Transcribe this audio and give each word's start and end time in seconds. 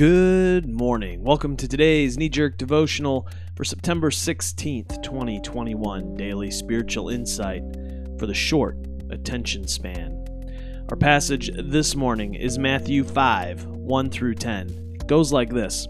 Good 0.00 0.66
morning. 0.66 1.22
Welcome 1.22 1.58
to 1.58 1.68
today's 1.68 2.16
knee 2.16 2.30
jerk 2.30 2.56
devotional 2.56 3.28
for 3.54 3.64
September 3.64 4.08
16th, 4.08 5.02
2021, 5.02 6.14
daily 6.14 6.50
spiritual 6.50 7.10
insight 7.10 7.62
for 8.18 8.24
the 8.24 8.32
short 8.32 8.78
attention 9.10 9.68
span. 9.68 10.24
Our 10.88 10.96
passage 10.96 11.50
this 11.54 11.94
morning 11.94 12.32
is 12.32 12.58
Matthew 12.58 13.04
5 13.04 13.66
1 13.66 14.10
through 14.10 14.36
10. 14.36 14.94
It 14.94 15.06
goes 15.06 15.34
like 15.34 15.50
this 15.50 15.86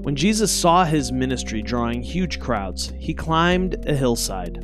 When 0.00 0.16
Jesus 0.16 0.50
saw 0.50 0.84
his 0.84 1.12
ministry 1.12 1.62
drawing 1.62 2.02
huge 2.02 2.40
crowds, 2.40 2.92
he 2.98 3.14
climbed 3.14 3.86
a 3.86 3.94
hillside. 3.94 4.58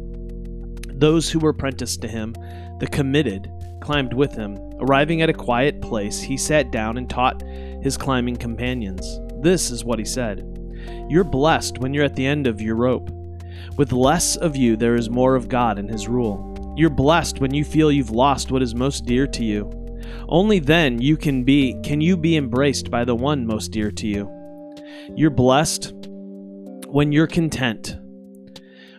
Those 0.88 1.30
who 1.30 1.38
were 1.38 1.50
apprenticed 1.50 2.00
to 2.00 2.08
him, 2.08 2.34
the 2.80 2.88
committed, 2.90 3.48
climbed 3.80 4.12
with 4.12 4.34
him. 4.34 4.58
Arriving 4.80 5.22
at 5.22 5.30
a 5.30 5.34
quiet 5.34 5.80
place, 5.82 6.20
he 6.20 6.36
sat 6.36 6.72
down 6.72 6.96
and 6.96 7.08
taught 7.08 7.44
his 7.82 7.96
climbing 7.96 8.36
companions. 8.36 9.20
This 9.40 9.70
is 9.70 9.84
what 9.84 9.98
he 9.98 10.04
said 10.04 10.46
You're 11.08 11.24
blessed 11.24 11.78
when 11.78 11.92
you're 11.92 12.04
at 12.04 12.16
the 12.16 12.26
end 12.26 12.46
of 12.46 12.60
your 12.60 12.76
rope. 12.76 13.10
With 13.76 13.92
less 13.92 14.36
of 14.36 14.56
you, 14.56 14.76
there 14.76 14.96
is 14.96 15.10
more 15.10 15.34
of 15.34 15.48
God 15.48 15.78
and 15.78 15.90
his 15.90 16.08
rule. 16.08 16.74
You're 16.76 16.90
blessed 16.90 17.40
when 17.40 17.52
you 17.52 17.64
feel 17.64 17.92
you've 17.92 18.10
lost 18.10 18.50
what 18.50 18.62
is 18.62 18.74
most 18.74 19.04
dear 19.04 19.26
to 19.26 19.44
you. 19.44 19.70
Only 20.28 20.58
then 20.58 21.00
you 21.00 21.16
can 21.16 21.44
be 21.44 21.76
can 21.82 22.00
you 22.00 22.16
be 22.16 22.36
embraced 22.36 22.90
by 22.90 23.04
the 23.04 23.14
one 23.14 23.46
most 23.46 23.72
dear 23.72 23.90
to 23.90 24.06
you. 24.06 24.30
You're 25.14 25.30
blessed 25.30 25.92
when 26.86 27.12
you're 27.12 27.26
content 27.26 27.96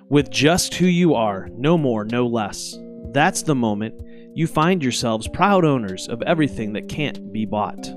with 0.09 0.29
just 0.29 0.75
who 0.75 0.85
you 0.85 1.15
are, 1.15 1.49
no 1.57 1.77
more, 1.77 2.05
no 2.05 2.27
less. 2.27 2.77
That's 3.11 3.41
the 3.41 3.55
moment 3.55 4.01
you 4.35 4.47
find 4.47 4.83
yourselves 4.83 5.27
proud 5.27 5.65
owners 5.65 6.07
of 6.07 6.21
everything 6.23 6.73
that 6.73 6.89
can't 6.89 7.31
be 7.31 7.45
bought. 7.45 7.91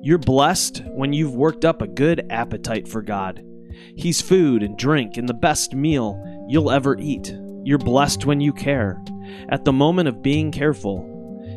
You're 0.00 0.18
blessed 0.18 0.84
when 0.86 1.12
you've 1.12 1.34
worked 1.34 1.64
up 1.64 1.82
a 1.82 1.88
good 1.88 2.24
appetite 2.30 2.86
for 2.86 3.02
God. 3.02 3.44
He's 3.96 4.20
food 4.20 4.62
and 4.62 4.78
drink 4.78 5.16
and 5.16 5.28
the 5.28 5.34
best 5.34 5.74
meal 5.74 6.46
you'll 6.48 6.70
ever 6.70 6.96
eat. 7.00 7.34
You're 7.64 7.78
blessed 7.78 8.24
when 8.24 8.40
you 8.40 8.52
care. 8.52 9.02
At 9.48 9.64
the 9.64 9.72
moment 9.72 10.08
of 10.08 10.22
being 10.22 10.52
careful, 10.52 11.04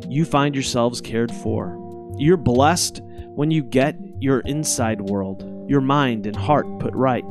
you 0.09 0.25
find 0.25 0.56
yourselves 0.56 1.02
cared 1.02 1.31
for. 1.31 1.78
You're 2.17 2.36
blessed 2.36 3.02
when 3.28 3.52
you 3.52 3.64
get 3.64 3.98
your 4.20 4.39
inside 4.39 5.02
world, 5.02 5.70
your 5.70 5.81
mind 5.81 6.26
and 6.26 6.36
heart 6.36 6.66
put 6.80 6.95
right. 6.95 7.23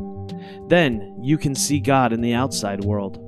Then 0.69 1.19
you 1.21 1.39
can 1.39 1.57
see 1.57 1.81
God 1.81 2.13
in 2.13 2.21
the 2.21 2.35
outside 2.35 2.85
world. 2.85 3.19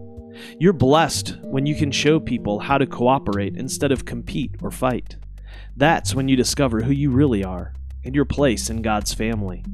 You're 0.59 0.73
blessed 0.73 1.37
when 1.43 1.67
you 1.67 1.75
can 1.75 1.91
show 1.91 2.21
people 2.21 2.61
how 2.61 2.79
to 2.79 2.87
cooperate 2.87 3.57
instead 3.57 3.91
of 3.91 4.05
compete 4.05 4.55
or 4.63 4.71
fight. 4.71 5.17
That's 5.77 6.15
when 6.15 6.29
you 6.29 6.37
discover 6.37 6.83
who 6.83 6.93
you 6.93 7.11
really 7.11 7.43
are 7.45 7.73
and 8.05 8.15
your 8.15 8.25
place 8.25 8.69
in 8.71 8.83
God's 8.83 9.15
family. 9.15 9.65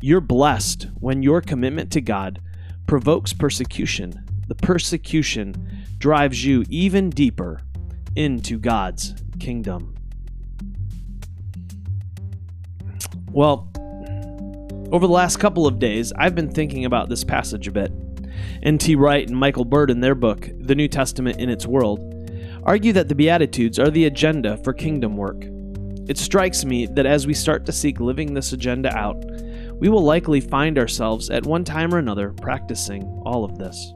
You're 0.00 0.20
blessed 0.20 0.88
when 0.98 1.22
your 1.22 1.40
commitment 1.40 1.92
to 1.92 2.00
God 2.00 2.40
provokes 2.86 3.32
persecution. 3.32 4.24
The 4.48 4.54
persecution 4.54 5.84
drives 5.98 6.44
you 6.44 6.64
even 6.68 7.10
deeper 7.10 7.60
into 8.16 8.58
God's 8.58 9.14
kingdom. 9.38 9.94
Well, 13.30 13.70
over 14.92 15.06
the 15.06 15.12
last 15.12 15.38
couple 15.38 15.68
of 15.68 15.78
days, 15.78 16.12
I've 16.16 16.34
been 16.34 16.50
thinking 16.50 16.84
about 16.84 17.08
this 17.08 17.22
passage 17.22 17.68
a 17.68 17.72
bit. 17.72 17.92
N.T. 18.62 18.96
Wright 18.96 19.26
and 19.28 19.38
Michael 19.38 19.64
Bird, 19.64 19.90
in 19.90 20.00
their 20.00 20.16
book, 20.16 20.48
The 20.58 20.74
New 20.74 20.88
Testament 20.88 21.38
in 21.38 21.48
Its 21.48 21.66
World, 21.66 22.19
argue 22.64 22.92
that 22.92 23.08
the 23.08 23.14
Beatitudes 23.14 23.78
are 23.78 23.90
the 23.90 24.06
agenda 24.06 24.56
for 24.58 24.72
kingdom 24.72 25.16
work. 25.16 25.44
It 26.08 26.18
strikes 26.18 26.64
me 26.64 26.86
that 26.86 27.06
as 27.06 27.26
we 27.26 27.34
start 27.34 27.64
to 27.66 27.72
seek 27.72 28.00
living 28.00 28.34
this 28.34 28.52
agenda 28.52 28.94
out, 28.96 29.24
we 29.78 29.88
will 29.88 30.02
likely 30.02 30.40
find 30.40 30.78
ourselves 30.78 31.30
at 31.30 31.46
one 31.46 31.64
time 31.64 31.94
or 31.94 31.98
another 31.98 32.32
practicing 32.32 33.04
all 33.24 33.44
of 33.44 33.58
this. 33.58 33.92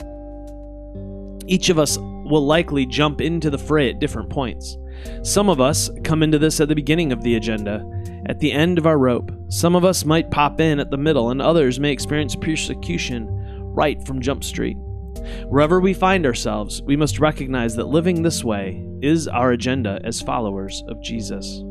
Each 1.47 1.69
of 1.69 1.79
us 1.79 1.99
will 1.99 2.47
likely 2.47 2.87
jump 2.87 3.21
into 3.21 3.51
the 3.51 3.59
fray 3.59 3.91
at 3.91 3.99
different 3.99 4.31
points. 4.31 4.79
Some 5.23 5.51
of 5.51 5.61
us 5.61 5.91
come 6.05 6.23
into 6.23 6.39
this 6.39 6.61
at 6.61 6.69
the 6.69 6.75
beginning 6.75 7.13
of 7.13 7.23
the 7.23 7.35
agenda, 7.35 7.85
at 8.27 8.39
the 8.39 8.53
end 8.53 8.79
of 8.79 8.87
our 8.87 8.97
rope. 8.97 9.31
Some 9.49 9.75
of 9.75 9.85
us 9.85 10.05
might 10.05 10.31
pop 10.31 10.61
in 10.61 10.81
at 10.81 10.91
the 10.91 10.97
middle, 10.97 11.31
and 11.31 11.43
others 11.43 11.79
may 11.79 11.93
experience 11.93 12.35
persecution 12.35 13.29
right 13.75 14.03
from 14.07 14.23
Jump 14.23 14.43
Street. 14.43 14.79
Wherever 15.47 15.81
we 15.81 15.95
find 15.95 16.27
ourselves, 16.27 16.83
we 16.83 16.97
must 16.97 17.19
recognize 17.21 17.77
that 17.77 17.87
living 17.87 18.23
this 18.23 18.45
way 18.45 18.87
is 19.03 19.29
our 19.29 19.53
agenda 19.53 20.01
as 20.05 20.21
followers 20.21 20.83
of 20.89 21.03
Jesus. 21.03 21.63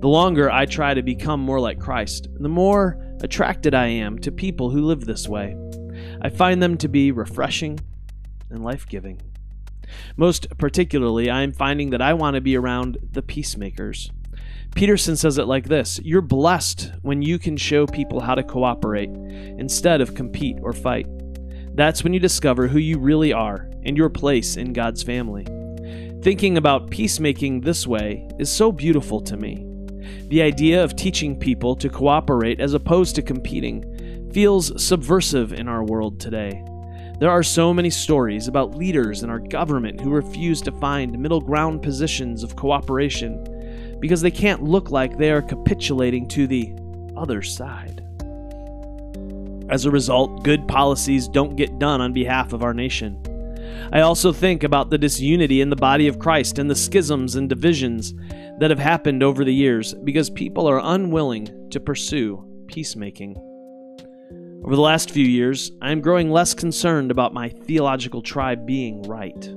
The 0.00 0.08
longer 0.08 0.50
I 0.50 0.66
try 0.66 0.94
to 0.94 1.02
become 1.02 1.40
more 1.40 1.60
like 1.60 1.78
Christ, 1.78 2.28
the 2.38 2.48
more 2.48 2.98
attracted 3.20 3.74
I 3.74 3.86
am 3.86 4.18
to 4.20 4.32
people 4.32 4.70
who 4.70 4.82
live 4.82 5.04
this 5.04 5.28
way. 5.28 5.56
I 6.22 6.30
find 6.30 6.62
them 6.62 6.78
to 6.78 6.88
be 6.88 7.12
refreshing 7.12 7.78
and 8.48 8.64
life 8.64 8.86
giving. 8.88 9.20
Most 10.16 10.46
particularly, 10.58 11.30
I 11.30 11.42
am 11.42 11.52
finding 11.52 11.90
that 11.90 12.02
I 12.02 12.14
want 12.14 12.34
to 12.34 12.40
be 12.40 12.56
around 12.56 12.98
the 13.12 13.22
peacemakers. 13.22 14.10
Peterson 14.74 15.16
says 15.16 15.36
it 15.36 15.46
like 15.46 15.68
this 15.68 16.00
You're 16.02 16.22
blessed 16.22 16.92
when 17.02 17.22
you 17.22 17.38
can 17.38 17.56
show 17.56 17.86
people 17.86 18.20
how 18.20 18.34
to 18.34 18.42
cooperate 18.42 19.10
instead 19.10 20.00
of 20.00 20.14
compete 20.14 20.58
or 20.62 20.72
fight. 20.72 21.06
That's 21.80 22.04
when 22.04 22.12
you 22.12 22.20
discover 22.20 22.68
who 22.68 22.78
you 22.78 22.98
really 22.98 23.32
are 23.32 23.66
and 23.84 23.96
your 23.96 24.10
place 24.10 24.58
in 24.58 24.74
God's 24.74 25.02
family. 25.02 25.46
Thinking 26.20 26.58
about 26.58 26.90
peacemaking 26.90 27.62
this 27.62 27.86
way 27.86 28.28
is 28.38 28.52
so 28.52 28.70
beautiful 28.70 29.18
to 29.22 29.38
me. 29.38 29.66
The 30.28 30.42
idea 30.42 30.84
of 30.84 30.94
teaching 30.94 31.38
people 31.38 31.74
to 31.76 31.88
cooperate 31.88 32.60
as 32.60 32.74
opposed 32.74 33.14
to 33.14 33.22
competing 33.22 34.30
feels 34.30 34.84
subversive 34.84 35.54
in 35.54 35.68
our 35.68 35.82
world 35.82 36.20
today. 36.20 36.62
There 37.18 37.30
are 37.30 37.42
so 37.42 37.72
many 37.72 37.88
stories 37.88 38.46
about 38.46 38.76
leaders 38.76 39.22
in 39.22 39.30
our 39.30 39.40
government 39.40 40.02
who 40.02 40.10
refuse 40.10 40.60
to 40.60 40.72
find 40.72 41.18
middle 41.18 41.40
ground 41.40 41.80
positions 41.80 42.42
of 42.42 42.56
cooperation 42.56 43.96
because 44.00 44.20
they 44.20 44.30
can't 44.30 44.62
look 44.62 44.90
like 44.90 45.16
they 45.16 45.30
are 45.30 45.40
capitulating 45.40 46.28
to 46.28 46.46
the 46.46 46.74
other 47.16 47.40
side. 47.40 47.99
As 49.70 49.84
a 49.84 49.90
result, 49.90 50.42
good 50.42 50.66
policies 50.66 51.28
don't 51.28 51.54
get 51.54 51.78
done 51.78 52.00
on 52.00 52.12
behalf 52.12 52.52
of 52.52 52.64
our 52.64 52.74
nation. 52.74 53.22
I 53.92 54.00
also 54.00 54.32
think 54.32 54.64
about 54.64 54.90
the 54.90 54.98
disunity 54.98 55.60
in 55.60 55.70
the 55.70 55.76
body 55.76 56.08
of 56.08 56.18
Christ 56.18 56.58
and 56.58 56.68
the 56.68 56.74
schisms 56.74 57.36
and 57.36 57.48
divisions 57.48 58.12
that 58.58 58.70
have 58.70 58.80
happened 58.80 59.22
over 59.22 59.44
the 59.44 59.54
years 59.54 59.94
because 59.94 60.28
people 60.28 60.68
are 60.68 60.80
unwilling 60.82 61.70
to 61.70 61.78
pursue 61.78 62.44
peacemaking. 62.66 63.36
Over 64.64 64.74
the 64.74 64.82
last 64.82 65.12
few 65.12 65.24
years, 65.24 65.70
I 65.80 65.92
am 65.92 66.00
growing 66.00 66.30
less 66.30 66.52
concerned 66.52 67.12
about 67.12 67.32
my 67.32 67.48
theological 67.48 68.22
tribe 68.22 68.66
being 68.66 69.02
right. 69.02 69.48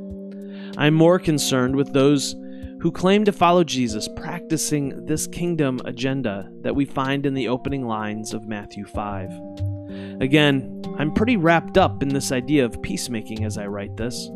I 0.78 0.88
am 0.88 0.94
more 0.94 1.20
concerned 1.20 1.76
with 1.76 1.92
those 1.92 2.36
who 2.82 2.92
claim 2.92 3.26
to 3.26 3.32
follow 3.32 3.64
Jesus 3.64 4.08
practicing 4.16 5.06
this 5.06 5.26
kingdom 5.26 5.80
agenda 5.86 6.50
that 6.62 6.76
we 6.76 6.86
find 6.86 7.26
in 7.26 7.34
the 7.34 7.48
opening 7.48 7.88
lines 7.88 8.34
of 8.34 8.48
Matthew 8.48 8.86
5. 8.86 9.73
Again, 10.20 10.84
I'm 10.98 11.14
pretty 11.14 11.38
wrapped 11.38 11.78
up 11.78 12.04
in 12.04 12.10
this 12.10 12.32
idea 12.32 12.66
of 12.66 12.82
peacemaking 12.82 13.44
as 13.44 13.58
I 13.58 13.68
write 13.68 13.98
this. 13.98 14.30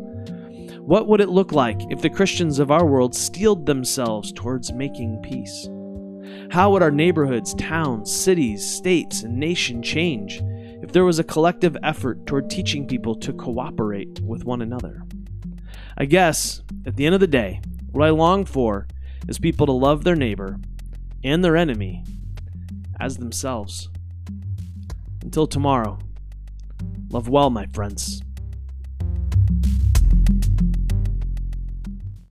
What 0.80 1.08
would 1.08 1.22
it 1.22 1.30
look 1.30 1.52
like 1.52 1.80
if 1.90 2.02
the 2.02 2.10
Christians 2.10 2.60
of 2.60 2.72
our 2.72 2.86
world 2.86 3.14
steeled 3.14 3.66
themselves 3.66 4.32
towards 4.32 4.72
making 4.72 5.22
peace? 5.22 5.68
How 6.50 6.72
would 6.72 6.82
our 6.82 6.92
neighborhoods, 6.92 7.54
towns, 7.56 8.14
cities, 8.14 8.66
states, 8.66 9.24
and 9.24 9.38
nation 9.38 9.82
change 9.82 10.42
if 10.82 10.92
there 10.92 11.06
was 11.06 11.20
a 11.20 11.24
collective 11.24 11.76
effort 11.84 12.26
toward 12.26 12.50
teaching 12.50 12.88
people 12.88 13.16
to 13.16 13.34
cooperate 13.34 14.22
with 14.22 14.46
one 14.46 14.62
another? 14.62 15.04
I 15.98 16.06
guess, 16.06 16.62
at 16.86 16.96
the 16.96 17.06
end 17.06 17.16
of 17.16 17.22
the 17.22 17.28
day, 17.28 17.62
what 17.92 18.06
I 18.06 18.12
long 18.12 18.46
for 18.46 18.88
is 19.28 19.40
people 19.40 19.66
to 19.66 19.72
love 19.72 20.04
their 20.04 20.16
neighbor 20.16 20.60
and 21.24 21.44
their 21.44 21.58
enemy 21.58 22.04
as 23.00 23.18
themselves. 23.18 23.90
Until 25.22 25.48
tomorrow, 25.48 26.00
love 27.10 27.28
well, 27.28 27.50
my 27.50 27.66
friends. 27.74 28.22